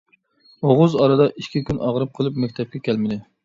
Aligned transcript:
ئوغۇز 0.69 0.95
ئارىدا 1.03 1.29
ئىككى 1.43 1.63
كۈن 1.69 1.85
ئاغرىپ 1.87 2.19
قېلىپ 2.19 2.43
مەكتەپكە 2.47 2.87
كەلمىدى. 2.91 3.25